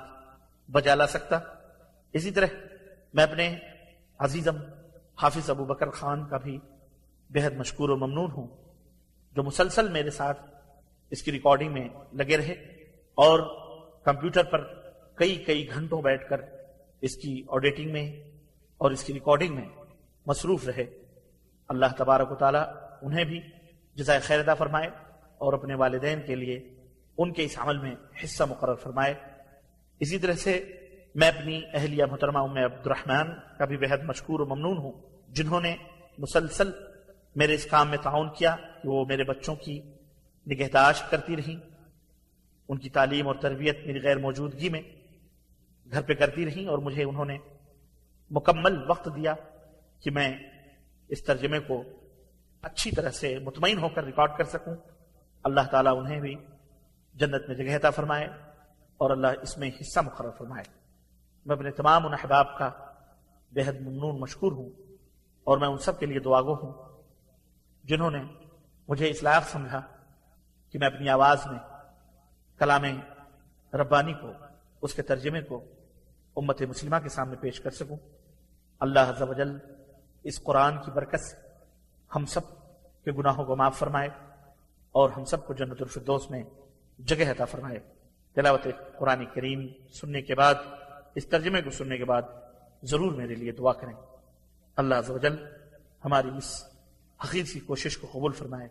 بجا 0.69 0.95
لا 0.95 1.07
سکتا۔ 1.07 1.39
اسی 2.13 2.31
طرح 2.31 2.47
میں 3.13 3.23
اپنے 3.23 3.55
عزیزم 4.19 4.57
حافظ 5.21 5.49
ابو 5.49 5.65
بکر 5.65 5.89
خان 5.89 6.25
کا 6.29 6.37
بھی 6.37 6.57
بہت 7.29 7.53
مشکور 7.53 7.89
و 7.89 7.97
ممنون 7.97 8.31
ہوں، 8.31 8.47
جو 9.35 9.43
مسلسل 9.43 9.91
میرے 9.91 10.09
ساتھ 10.09 10.41
اس 11.11 11.23
کی 11.23 11.31
ریکارڈنگ 11.31 11.73
میں 11.73 11.87
لگے 12.13 12.37
رہے 12.37 12.53
اور 13.17 13.39
کمپیوٹر 14.03 14.43
پر 14.43 14.63
کئی 15.15 15.35
کئی 15.35 15.69
گھنٹوں 15.73 16.01
بیٹھ 16.01 16.29
کر 16.29 16.41
اس 17.01 17.15
کی 17.15 17.43
آڈیٹنگ 17.49 17.91
میں 17.91 18.11
اور 18.77 18.91
اس 18.91 19.03
کی 19.03 19.13
ریکارڈنگ 19.13 19.55
میں 19.55 19.65
مصروف 20.25 20.67
رہے۔ 20.67 20.85
اللہ 21.67 21.85
تبارک 21.97 22.31
و 22.31 22.35
تعالیٰ 22.35 22.63
انہیں 23.01 23.25
بھی 23.25 23.39
جزائے 23.95 24.19
خیر 24.19 24.39
ادا 24.39 24.53
فرمائے 24.53 24.87
اور 25.37 25.53
اپنے 25.53 25.75
والدین 25.75 26.21
کے 26.21 26.35
لیے 26.35 26.73
ان 27.17 27.33
کے 27.33 27.43
اس 27.43 27.57
عمل 27.57 27.77
میں 27.77 27.95
حصہ 28.23 28.43
مقرر 28.43 28.75
فرمائے۔ 28.75 29.13
اسی 29.99 30.19
طرح 30.19 30.33
سے 30.33 30.63
میں 31.15 31.27
اپنی 31.27 31.61
اہلیہ 31.73 32.05
محترمہ 32.05 32.39
ام 32.39 32.57
عبد 32.57 32.87
الرحمن 32.87 33.31
کا 33.57 33.65
بھی 33.65 33.77
بہت 33.77 34.03
مشکور 34.03 34.39
و 34.39 34.45
ممنون 34.45 34.77
ہوں، 34.77 34.91
جنہوں 35.27 35.61
نے 35.61 35.75
مسلسل 36.17 36.71
میرے 37.35 37.53
اس 37.53 37.65
کام 37.65 37.89
میں 37.89 37.97
تعاون 38.03 38.29
کیا 38.37 38.55
کہ 38.83 38.89
وہ 38.89 39.05
میرے 39.05 39.23
بچوں 39.23 39.55
کی 39.55 39.81
نگہداشت 40.47 41.11
کرتی 41.11 41.37
رہیں، 41.37 41.69
ان 42.67 42.77
کی 42.77 42.89
تعلیم 42.89 43.27
اور 43.27 43.35
تربیت 43.35 43.77
میری 43.85 44.01
غیر 44.03 44.17
موجودگی 44.17 44.69
میں 44.69 44.81
گھر 45.91 46.01
پہ 46.01 46.13
کرتی 46.13 46.45
رہیں 46.45 46.67
اور 46.67 46.77
مجھے 46.77 47.03
انہوں 47.03 47.25
نے 47.25 47.37
مکمل 48.31 48.89
وقت 48.89 49.09
دیا 49.15 49.33
کہ 49.99 50.11
میں 50.11 50.37
اس 51.07 51.23
ترجمے 51.23 51.59
کو 51.59 51.83
اچھی 52.61 52.91
طرح 52.91 53.09
سے 53.09 53.39
مطمئن 53.39 53.77
ہو 53.77 53.89
کر 53.89 54.03
ریکارڈ 54.03 54.31
کر 54.37 54.43
سکوں۔ 54.43 54.75
اللہ 55.43 55.61
تعالیٰ 55.71 55.97
انہیں 55.97 56.19
بھی 56.19 56.35
جنت 57.13 57.41
میں 57.47 57.55
جگہ 57.55 57.75
عطا 57.75 57.89
فرمائے 57.89 58.25
اور 58.97 59.11
اللہ 59.11 59.27
اس 59.41 59.57
میں 59.57 59.69
حصہ 59.81 59.99
مقرر 59.99 60.31
فرمائے۔ 60.37 60.63
میں 61.45 61.55
اپنے 61.55 61.71
تمام 61.71 62.05
ان 62.05 62.13
احباب 62.13 62.57
کا 62.57 62.71
بہت 63.51 63.81
ممنون 63.81 64.19
مشکور 64.19 64.51
ہوں 64.51 64.69
اور 65.43 65.57
میں 65.57 65.67
ان 65.67 65.77
سب 65.77 65.99
کے 65.99 66.05
لیے 66.05 66.19
دعاگو 66.19 66.53
ہوں 66.53 67.01
جنہوں 67.83 68.11
نے 68.11 68.23
مجھے 68.87 69.09
اس 69.09 69.23
لائق 69.23 69.49
سمجھا۔ 69.49 69.96
کہ 70.71 70.79
میں 70.79 70.87
اپنی 70.87 71.09
آواز 71.09 71.47
میں 71.47 71.59
کلام 72.59 72.83
ربانی 73.73 74.13
کو، 74.13 74.31
اس 74.81 74.93
کے 74.93 75.01
ترجمے 75.01 75.41
کو 75.41 75.63
امت 76.35 76.61
مسلمہ 76.61 76.95
کے 77.03 77.09
سامنے 77.09 77.35
پیش 77.35 77.59
کر 77.59 77.69
سکوں۔ 77.69 77.97
اللہ 78.79 78.99
عز 78.99 79.21
و 79.21 79.33
جل 79.33 79.57
اس 80.23 80.43
قرآن 80.43 80.77
کی 80.85 80.91
برکت 80.91 81.19
سے 81.19 81.35
ہم 82.15 82.25
سب 82.25 82.41
کے 83.03 83.11
گناہوں 83.11 83.45
کو 83.45 83.55
معاف 83.55 83.77
فرمائے 83.77 84.09
اور 84.91 85.09
ہم 85.09 85.25
سب 85.25 85.47
کو 85.47 85.53
جنت 85.53 85.81
الفردوس 85.81 86.31
میں 86.31 86.43
جگہ 86.99 87.31
عطا 87.31 87.45
فرمائے۔ 87.45 87.79
تلاوت 88.33 88.67
قرآن 88.97 89.25
کریم 89.25 89.67
سننے 89.93 90.21
کے 90.21 90.35
بعد، 90.35 90.55
اس 91.15 91.27
ترجمے 91.27 91.61
کو 91.61 91.69
سننے 91.69 91.97
کے 91.97 92.05
بعد 92.05 92.21
ضرور 92.83 93.11
میرے 93.11 93.35
لیے 93.35 93.51
دعا 93.51 93.73
کریں۔ 93.73 93.93
اللہ 94.75 94.95
عز 94.95 95.09
و 95.09 95.17
جل 95.17 95.45
ہماری 96.05 96.29
اس 96.37 96.63
حقیق 97.23 97.47
سی 97.47 97.59
کوشش 97.59 97.97
کو 97.97 98.07
قبول 98.11 98.31
فرمائے۔ 98.31 98.67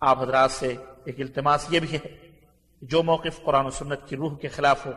آپ 0.00 0.22
حضرات 0.22 0.50
سے 0.50 0.76
ایک 1.04 1.20
التماس 1.20 1.66
یہ 1.70 1.80
بھی 1.80 1.96
ہے 1.96 2.30
جو 2.82 3.02
موقف 3.02 3.42
قرآن 3.44 3.66
و 3.66 3.70
سنت 3.70 3.98
کی 4.06 4.16
روح 4.16 4.38
کے 4.38 4.48
خلاف 4.48 4.86
ہو، 4.86 4.92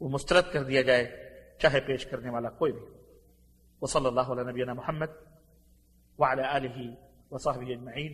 وہ 0.00 0.08
مسترد 0.08 0.52
کر 0.52 0.64
دیا 0.64 0.82
جائے، 0.82 1.30
چاہے 1.62 1.80
پیش 1.80 2.06
کرنے 2.06 2.30
والا 2.30 2.50
کوئی 2.50 2.72
بھی 2.72 2.80
وصلی 3.82 4.06
اللہ 4.06 4.20
علیہ 4.20 4.42
نبینا 4.42 4.72
محمد 4.72 5.06
وعلى 6.18 6.42
آلہ 6.42 6.94
وصحبہ 7.30 7.62
اجمعین۔ 7.62 8.12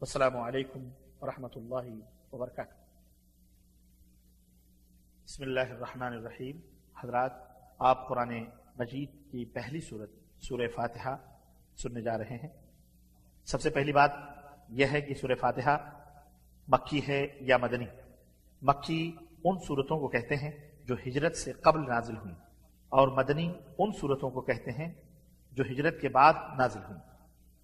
والسلام 0.00 0.36
علیکم 0.36 0.88
ورحمۃ 1.20 1.56
اللہ 1.56 2.04
وبرکاتہ۔ 2.32 2.74
بسم 5.24 5.42
اللہ 5.42 5.60
الرحمن 5.60 6.12
الرحیم۔ 6.12 6.60
حضرات، 7.04 7.32
آپ 7.78 8.08
قرآن 8.08 8.44
مجید 8.78 9.10
کی 9.32 9.44
پہلی 9.44 9.80
صورت، 9.80 10.10
سورہ 10.40 10.68
فاتحہ 10.74 11.16
سننے 11.76 12.02
جا 12.02 12.18
رہے 12.18 12.36
ہیں۔ 12.36 12.48
سب 13.44 13.60
سے 13.60 13.70
پہلی 13.70 13.92
بات 13.92 14.10
یہ 14.70 14.86
ہے 14.92 15.00
کہ 15.00 15.14
سورہ 15.14 15.34
فاتحہ 15.40 15.76
مکی 16.68 17.00
ہے 17.08 17.26
یا 17.40 17.56
مدنی؟ 17.56 17.86
مکی 18.62 19.16
ان 19.44 19.58
صورتوں 19.58 19.98
کو 19.98 20.08
کہتے 20.08 20.36
ہیں 20.36 20.50
جو 20.84 20.94
ہجرت 21.06 21.36
سے 21.36 21.52
قبل 21.52 21.80
نازل 21.80 22.16
ہوئی 22.16 22.34
اور 22.88 23.08
مدنی 23.08 23.52
ان 23.78 23.90
صورتوں 24.00 24.30
کو 24.30 24.40
کہتے 24.40 24.70
ہیں 24.70 24.92
جو 25.52 25.64
ہجرت 25.70 26.00
کے 26.00 26.08
بعد 26.08 26.32
نازل 26.58 26.80
ہوئی 26.88 27.00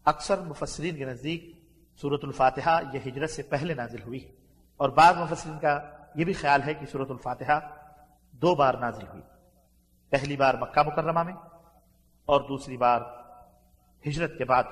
اکثر 0.05 0.41
مفسرین 0.41 0.97
کے 0.97 1.05
نزدیک 1.05 1.61
صورت 2.01 2.21
الفاتحہ 2.25 2.81
یہ 2.93 2.99
ہجرت 3.07 3.31
سے 3.31 3.43
پہلے 3.43 3.75
نازل 3.75 4.03
ہوئی۔ 4.03 4.33
اور 4.77 4.89
بعض 4.89 5.17
مفسرین 5.17 5.59
کا 5.59 5.91
یہ 6.15 6.25
بھی 6.25 6.33
خیال 6.33 6.63
ہے 6.63 6.75
کہ 6.75 6.87
صورت 6.87 7.11
الفاتحہ 7.11 7.61
دو 8.33 8.55
بار 8.55 8.75
نازل 8.75 9.07
ہوئی۔ 9.07 9.23
پہلی 10.11 10.37
بار 10.37 10.55
مکہ 10.55 10.83
مکرمہ 10.83 11.23
میں 11.23 11.35
اور 12.27 12.41
دوسری 12.41 12.77
بار 12.77 13.01
ہجرت 14.09 14.39
کے 14.39 14.45
بعد 14.45 14.65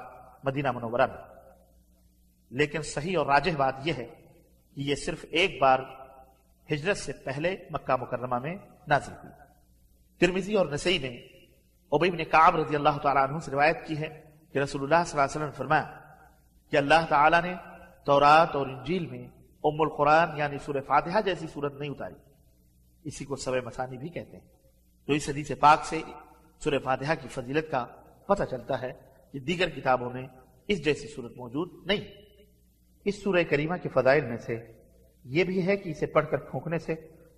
مدینہ 0.45 0.73
منورہ 0.73 1.07
میں۔ 1.07 1.34
لیکن 2.55 2.83
صحیح 2.83 3.19
اور 3.19 3.27
راجح 3.27 3.51
بات 3.57 3.75
یہ 3.85 3.93
ہے 3.93 4.07
کہ 4.75 4.81
یہ 4.81 4.95
صرف 4.95 5.25
ایک 5.31 5.61
بار 5.61 5.79
ہجرت 6.73 6.97
سے 6.97 7.13
پہلے 7.13 7.57
مکہ 7.71 7.97
مکرمہ 7.97 8.39
میں 8.39 8.55
نازل 8.89 9.13
ہوئی۔ 9.13 9.33
ترمیزی 10.19 10.55
اور 10.55 10.67
نسائی 10.67 10.99
نے 10.99 11.27
عبی 11.93 12.11
بن 12.11 12.25
کعب 12.25 12.57
رضی 12.57 12.77
اللہ 12.77 12.99
تعالیٰ 13.03 13.29
عنہ 13.29 13.39
سے 13.39 13.51
روایت 13.51 13.87
کی 13.87 13.99
ہے 13.99 14.23
کہ 14.53 14.59
رسول 14.59 14.83
اللہ 14.83 14.95
صلی 14.95 15.11
اللہ 15.11 15.23
علیہ 15.23 15.31
وسلم 15.31 15.45
نے 15.45 15.53
فرمایا 15.53 16.01
کہ 16.71 16.77
اللہ 16.77 17.07
تعالیٰ 17.09 17.43
نے 17.43 17.55
تورات 18.05 18.57
اور 18.57 18.67
انجیل 18.67 19.07
میں 19.07 19.29
ام 19.65 19.81
القرآن 19.81 20.39
یعنی 20.39 20.59
سورہ 20.59 20.81
فاتحہ 20.87 21.21
جیسی 21.21 21.47
صورت 21.53 21.75
نہیں 21.75 21.91
اتاری۔ 21.91 22.15
اسی 23.05 23.25
کو 23.25 23.37
سب 23.37 23.53
مسانی 23.65 23.99
بھی 23.99 24.09
کہتے 24.09 24.37
ہیں۔ 24.37 24.49
تو 25.07 25.13
اس 25.13 25.29
حدیث 25.29 25.51
پاک 25.61 25.85
سے 25.85 26.03
سورہ 26.59 26.79
فاتحہ 26.85 27.15
کی 27.23 27.29
فضیلت 27.29 27.71
کا 27.71 27.87
پتہ 28.27 28.43
چلتا 28.51 28.81
ہے 28.81 28.93
کہ 29.33 29.39
دیگر 29.39 29.69
کتابوں 29.69 30.11
میں 30.11 30.27
اس 30.69 30.85
جیسی 30.85 31.09
صورت 31.09 31.33
موجود 31.37 31.87
نہیں۔ 31.87 32.24
اس 33.05 33.23
سورہ 33.23 33.43
کریمہ 33.51 33.77
کے 33.77 33.89
فضائل 33.89 34.25
میں 34.25 34.37
سے 34.37 34.67
یہ 35.25 35.45
بھی 35.45 35.67
ہے 35.67 35.77
کہ 35.77 35.91
اسے 35.91 36.07
پڑھ 36.07 36.27
کر 36.31 36.37
پھونکنے 36.37 36.79
سے 36.79 36.95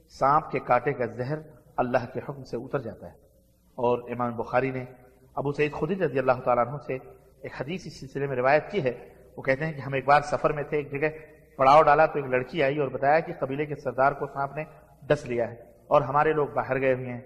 سانپ 0.09 0.51
کے 0.51 0.59
کاٹے 0.59 0.93
کا 0.93 1.07
زہر 1.07 1.39
اللہ 1.77 2.13
کے 2.13 2.21
حکم 2.29 2.45
سے 2.45 2.57
اتر 2.57 2.79
جاتا 2.79 3.07
ہے۔ 3.07 3.13
اور 3.75 4.11
امام 4.11 4.37
بخاری 4.37 4.71
نے 4.71 4.85
ابو 5.35 5.53
سعید 5.53 5.73
خودی 5.73 5.95
رضی 5.95 6.19
اللہ 6.19 6.41
تعالیٰ 6.45 6.67
عنہ 6.67 6.77
سے 6.87 6.95
ایک 7.43 7.53
حدیث 7.61 7.87
اس 7.87 8.01
سلسلے 8.01 8.27
میں 8.27 8.37
روایت 8.37 8.71
کی 8.71 8.85
ہے۔ 8.85 9.09
وہ 9.37 9.43
کہتے 9.43 9.67
ہیں 9.67 9.73
کہ 9.73 9.81
ہم 9.81 9.93
ایک 9.95 10.05
بار 10.05 10.21
سفر 10.21 10.53
میں 10.53 10.63
تھے، 10.63 10.77
ایک 10.77 10.91
جگہ 10.91 11.09
پڑاؤ 11.57 11.83
ڈالا 11.83 12.07
تو 12.07 12.19
ایک 12.19 12.27
لڑکی 12.27 12.63
آئی 12.63 12.79
اور 12.79 12.89
بتایا 12.89 13.21
کہ 13.21 13.33
قبیلے 13.41 13.67
کے 13.67 13.75
سردار 13.75 14.13
کو 14.13 14.27
سانپ 14.27 14.57
نے 14.57 14.65
ڈس 15.03 15.27
لیا 15.27 15.49
ہے 15.49 15.55
اور 15.87 16.03
ہمارے 16.03 16.33
لوگ 16.33 16.49
باہر 16.49 16.81
گئے 16.81 16.95
ہوئے 16.95 17.07
ہیں۔ 17.07 17.21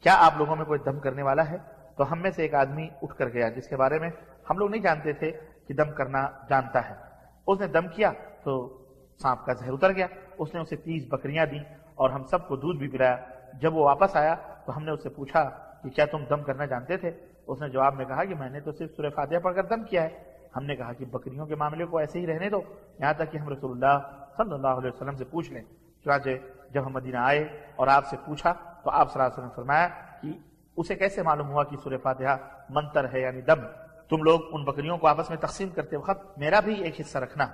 کیا 0.00 0.16
آپ 0.18 0.32
لوگوں 0.36 0.56
میں 0.56 0.64
کوئی 0.64 0.80
دم 0.84 1.00
کرنے 1.00 1.22
والا 1.22 1.50
ہے؟ 1.50 1.56
تو 1.96 2.12
ہم 2.12 2.22
میں 2.22 2.30
سے 2.30 2.42
ایک 2.42 2.54
آدمی 2.54 2.88
اٹھ 3.02 3.16
کر 3.16 3.28
گیا، 3.28 3.48
جس 3.48 3.68
کے 3.68 3.76
بارے 3.76 3.98
میں 3.98 4.10
ہم 4.50 4.58
لوگ 4.58 4.70
نہیں 4.70 4.82
جانتے 4.82 5.12
تھے 5.12 5.30
کہ 5.68 5.74
دم 5.74 5.92
کرنا 5.92 6.30
جانتا 6.48 6.90
ہے۔ 6.90 7.13
اس 7.46 7.60
نے 7.60 7.66
دم 7.66 7.88
کیا 7.88 8.12
تو 8.44 8.82
سانپ 9.22 9.46
کا 9.46 9.52
زہر 9.52 9.72
اتر 9.72 9.92
گیا۔ 9.92 10.06
اس 10.38 10.54
نے 10.54 10.60
اسے 10.60 10.76
تیس 10.76 11.06
بکریاں 11.08 11.46
دی 11.46 11.58
اور 11.94 12.10
ہم 12.10 12.24
سب 12.24 12.48
کو 12.48 12.56
دودھ 12.56 12.78
بھی 12.78 12.88
پلایا۔ 12.88 13.16
جب 13.60 13.74
وہ 13.74 13.84
واپس 13.84 14.16
آیا 14.16 14.34
تو 14.34 14.76
ہم 14.76 14.84
نے 14.84 14.90
اس 14.90 15.02
سے 15.02 15.08
پوچھا 15.08 15.50
کہ 15.82 15.90
کیا 15.90 16.04
تم 16.04 16.24
دم 16.24 16.42
کرنا 16.42 16.64
جانتے 16.64 16.96
تھے؟ 16.96 17.10
اس 17.46 17.60
نے 17.60 17.68
جواب 17.68 17.94
میں 17.94 18.04
کہا 18.04 18.24
کہ 18.24 18.34
میں 18.34 18.50
نے 18.50 18.60
تو 18.60 18.72
صرف 18.72 18.90
سورہ 18.96 19.10
فاتحہ 19.14 19.38
پڑھ 19.38 19.54
کر 19.54 19.64
دم 19.64 19.84
کیا 19.84 20.02
ہے۔ 20.02 20.34
ہم 20.56 20.64
نے 20.64 20.76
کہا 20.76 20.92
کہ 20.92 21.04
بکریوں 21.04 21.46
کے 21.46 21.54
معاملے 21.54 21.84
کو 21.84 21.98
ایسے 21.98 22.20
ہی 22.20 22.26
رہنے 22.26 22.50
دو، 22.50 22.60
یہاں 22.98 23.12
تک 23.12 23.32
کہ 23.32 23.38
ہم 23.38 23.48
رسول 23.48 23.70
اللہ 23.70 23.98
صلی 24.36 24.52
اللہ 24.52 24.68
علیہ 24.68 24.90
وسلم 24.94 25.16
سے 25.16 25.24
پوچھ 25.24 25.52
لیں۔ 25.52 25.62
چنانچہ 26.04 26.28
جب 26.70 26.86
ہم 26.86 26.92
مدینہ 26.92 27.16
آئے 27.16 27.44
اور 27.76 27.86
آپ 27.86 28.06
سے 28.06 28.16
پوچھا 28.24 28.52
تو 28.52 28.90
آپ 28.90 29.12
صلی 29.12 29.22
اللہ 29.22 29.26
علیہ 29.26 29.32
وسلم 29.32 29.44
نے 29.44 29.56
فرمایا 29.56 29.88
کہ 30.22 30.28
اسے 30.76 30.94
کیسے 30.94 31.22
معلوم 31.22 31.48
ہوا 31.48 31.64
کہ 31.64 31.76
سورہ 31.76 31.98
فاتحہ 32.02 32.36
منتر 32.70 33.12
ہے 33.12 33.20
یعنی 33.20 33.40
دم؟ 33.40 33.83
تم 34.08 34.22
لوگ 34.22 34.40
ان 34.52 34.64
بکریوں 34.64 34.98
کو 34.98 35.06
آپس 35.06 35.30
میں 35.30 35.38
تقسیم 35.38 35.68
کرتے 35.68 35.96
وقت 35.96 36.38
میرا 36.38 36.60
بھی 36.60 36.84
ایک 36.84 37.00
حصہ 37.00 37.18
رکھنا۔ 37.18 37.46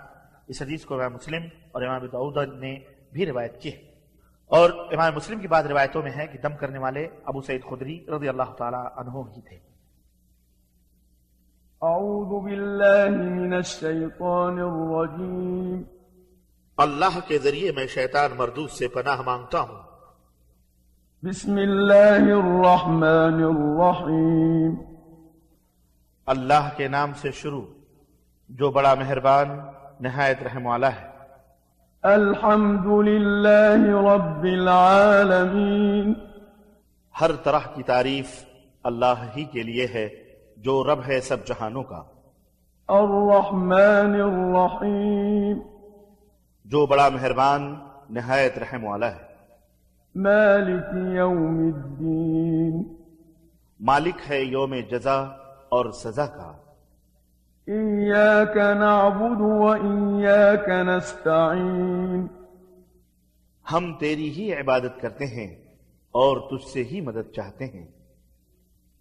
اس 0.49 0.63
حدیث 0.63 0.85
کو 0.85 0.95
امام 0.95 1.15
مسلم 1.15 1.43
اور 1.73 1.83
امام 1.83 2.07
دعود 2.07 2.37
نے 2.37 2.79
بھی 3.13 3.27
روایت 3.27 3.61
کی 3.61 3.73
ہے۔ 3.73 3.91
اور 4.47 4.71
امام 4.71 5.15
مسلم 5.15 5.41
کی 5.41 5.49
بعض 5.49 5.67
روایتوں 5.67 6.03
میں 6.03 6.11
ہے 6.17 6.27
کہ 6.27 6.39
دم 6.39 6.57
کرنے 6.57 6.79
والے 6.79 7.09
ابو 7.25 7.43
سعید 7.43 7.63
خدری 7.71 8.07
رضی 8.09 8.29
اللہ 8.29 8.53
تعالی 8.59 8.77
عنہ 8.97 9.11
ہی 9.11 9.41
تھے۔ 9.41 9.57
اعوذ 11.83 12.43
باللہ 12.43 13.11
من 13.11 13.53
الشیطان 13.53 14.59
الرجیم۔ 14.59 15.83
اللہ 16.77 17.19
کے 17.29 17.39
ذریعے 17.39 17.73
میں 17.73 17.87
شیطان 17.87 18.31
مردود 18.37 18.71
سے 18.71 18.89
پناہ 18.89 19.21
مانگتا 19.21 19.61
ہوں۔ 19.61 19.83
بسم 21.23 21.53
الله 21.53 22.39
الرحمن 22.39 23.43
الرحيم 23.43 24.90
اللہ 26.31 26.69
کے 26.77 26.89
نام 26.89 27.13
سے 27.15 27.31
شروع 27.31 27.63
جو 28.49 28.71
بڑا 28.71 28.95
مہربان 28.95 29.61
نہایت 30.01 30.43
رحم 30.43 30.67
والا 30.67 30.89
ہے۔ 30.89 31.07
الحمد 32.03 33.09
لله 33.09 34.03
رب 34.15 34.43
العالمين 34.43 36.15
ہر 37.21 37.33
طرح 37.33 37.59
کی 37.75 37.83
تعریف 37.83 38.45
اللہ 38.85 39.25
ہی 39.37 39.45
کے 39.45 39.63
لیے 39.63 39.87
ہے 39.95 40.09
جو 40.57 40.85
رب 40.85 41.01
ہے 41.09 41.21
سب 41.21 41.47
جہانوں 41.47 41.83
کا۔ 41.83 42.03
الرحمن 42.89 44.21
الرحيم 44.21 45.59
جو 46.65 46.87
بڑا 46.87 47.09
مہربان 47.09 47.75
نہایت 48.11 48.59
رحم 48.59 48.85
والا 48.85 49.11
ہے۔ 49.11 49.23
مالك 50.15 51.17
يوم 51.17 51.73
الدين 51.75 52.95
مالک 53.81 54.31
ہے 54.31 54.41
یوم 54.41 54.75
جزا 54.91 55.40
اور 55.71 55.93
سزا 55.93 56.27
کا۔ 56.27 56.57
إياك 57.69 58.57
نعبد 58.57 59.41
وإياك 59.41 60.69
نستعين۔ 60.69 62.27
ہم 63.73 63.99
تیری 63.99 64.31
ہی 64.31 64.55
عبادت 64.55 65.01
کرتے 65.01 65.27
ہیں 65.27 65.55
اور 66.11 66.37
تجھ 66.51 66.67
سے 66.67 66.85
ہی 66.85 67.01
مدد 67.01 67.35
چاہتے 67.35 67.67
ہیں۔ 67.67 67.87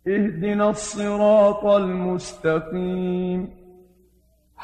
اهدنا 0.05 0.65
الصراط 0.65 1.65
المستقيم۔ 1.65 3.45